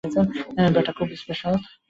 বেটা 0.73 0.91
খুবই 0.97 1.15
স্পেশাল। 1.15 1.53